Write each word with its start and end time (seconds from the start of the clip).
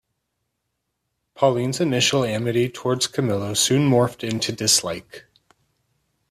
Pauline's 1.35 1.79
initial 1.79 2.23
amity 2.23 2.69
toward 2.69 3.13
Camillo 3.13 3.53
soon 3.53 3.87
morphed 3.87 4.27
into 4.27 4.51
dislike. 4.51 5.25